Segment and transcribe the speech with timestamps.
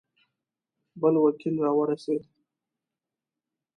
[1.01, 2.23] بل وکیل را ورسېد.